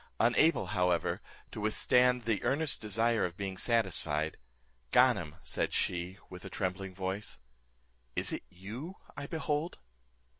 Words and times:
Unable, 0.19 0.65
however, 0.73 1.21
to 1.51 1.61
withstand 1.61 2.23
the 2.23 2.41
earnest 2.43 2.81
desire 2.81 3.23
of 3.23 3.37
being 3.37 3.55
satisfied, 3.55 4.35
"Ganem," 4.89 5.35
said 5.43 5.73
she, 5.75 6.17
with 6.27 6.43
a 6.43 6.49
trembling 6.49 6.95
voice, 6.95 7.39
"is 8.15 8.33
it 8.33 8.41
you 8.49 8.95
I 9.15 9.27
behold?" 9.27 9.77